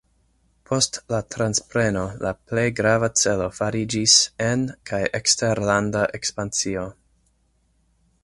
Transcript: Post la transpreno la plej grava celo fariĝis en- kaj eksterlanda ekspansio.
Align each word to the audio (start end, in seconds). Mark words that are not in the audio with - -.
Post 0.69 0.95
la 1.13 1.17
transpreno 1.33 2.05
la 2.25 2.29
plej 2.51 2.63
grava 2.79 3.09
celo 3.23 3.49
fariĝis 3.59 4.17
en- 4.47 4.65
kaj 4.91 5.01
eksterlanda 5.21 6.01
ekspansio. 6.21 6.87